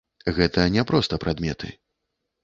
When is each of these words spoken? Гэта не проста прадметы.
Гэта 0.37 0.63
не 0.75 0.85
проста 0.91 1.19
прадметы. 1.25 1.69